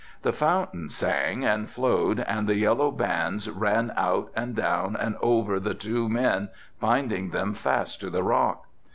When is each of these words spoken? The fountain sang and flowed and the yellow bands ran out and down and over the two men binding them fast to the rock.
The 0.23 0.33
fountain 0.33 0.89
sang 0.89 1.45
and 1.45 1.69
flowed 1.69 2.21
and 2.21 2.49
the 2.49 2.55
yellow 2.55 2.89
bands 2.89 3.47
ran 3.47 3.93
out 3.95 4.31
and 4.35 4.55
down 4.55 4.95
and 4.95 5.15
over 5.21 5.59
the 5.59 5.75
two 5.75 6.09
men 6.09 6.49
binding 6.79 7.29
them 7.29 7.53
fast 7.53 7.99
to 8.01 8.09
the 8.09 8.23
rock. 8.23 8.65